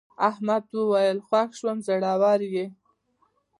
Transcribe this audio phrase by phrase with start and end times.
[0.29, 2.65] احمد وویل خوښ شوم زړور یې.